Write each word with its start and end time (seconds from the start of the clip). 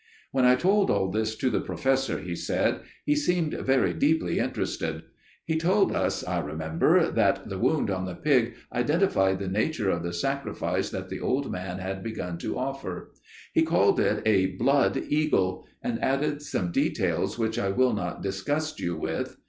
"When 0.31 0.45
I 0.45 0.55
told 0.55 0.89
all 0.89 1.11
this 1.11 1.35
to 1.35 1.51
the 1.51 1.61
Professor," 1.61 2.17
he 2.17 2.35
said, 2.35 2.79
"he 3.05 3.13
seemed 3.15 3.53
very 3.53 3.93
deeply 3.93 4.39
interested. 4.39 5.03
He 5.45 5.57
told 5.59 5.91
us, 5.95 6.23
I 6.23 6.39
remember, 6.39 7.11
that 7.11 7.47
the 7.49 7.59
wound 7.59 7.91
on 7.91 8.05
the 8.05 8.15
pig 8.15 8.55
identified 8.73 9.37
the 9.37 9.47
nature 9.47 9.91
of 9.91 10.01
the 10.01 10.11
sacrifice 10.11 10.89
that 10.89 11.09
the 11.09 11.19
old 11.19 11.51
man 11.51 11.77
had 11.77 12.01
begun 12.03 12.39
to 12.39 12.57
offer. 12.57 13.11
He 13.53 13.61
called 13.61 13.99
it 13.99 14.23
a 14.25 14.47
'blood 14.55 14.97
eagle,' 15.09 15.67
and 15.83 16.03
added 16.03 16.41
some 16.41 16.71
details 16.71 17.37
which 17.37 17.59
I 17.59 17.69
will 17.69 17.93
not 17.93 18.23
disgust 18.23 18.79
you 18.79 18.95
with. 18.97 19.37